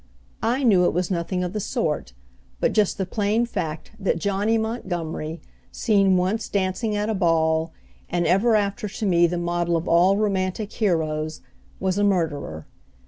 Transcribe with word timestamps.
I 0.41 0.63
knew 0.63 0.85
it 0.85 0.95
was 0.95 1.11
nothing 1.11 1.43
of 1.43 1.53
the 1.53 1.59
sort, 1.59 2.13
but 2.59 2.73
just 2.73 2.97
the 2.97 3.05
plain 3.05 3.45
fact 3.45 3.91
that 3.99 4.17
Johnny 4.17 4.57
Montgomery, 4.57 5.41
seen 5.71 6.17
once 6.17 6.49
dancing 6.49 6.95
at 6.95 7.07
a 7.07 7.13
ball, 7.13 7.71
and 8.09 8.25
ever 8.25 8.55
after 8.55 8.87
to 8.89 9.05
me 9.05 9.27
the 9.27 9.37
model 9.37 9.77
of 9.77 9.87
all 9.87 10.17
romantic 10.17 10.71
heroes, 10.73 11.41
was 11.79 11.99
a 11.99 12.03
murderer. 12.03 12.65